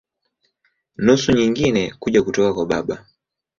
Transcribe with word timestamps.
Nusu 1.03 1.31
nyingine 1.31 1.93
kuja 2.01 2.23
kutoka 2.23 2.53
kwa 2.53 2.65
baba. 2.69 3.05